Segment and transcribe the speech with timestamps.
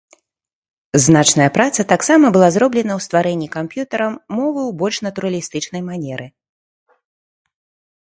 [1.05, 6.25] Значная праца таксама была зроблена ў стварэнні камп'ютарам мовы ў больш натуралістычнай манеры.